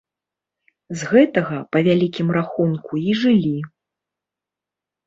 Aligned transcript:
З 1.01 1.09
гэтага, 1.11 1.57
па 1.75 1.79
вялікім 1.89 2.27
рахунку, 2.39 2.91
і 3.13 3.17
жылі. 3.21 3.57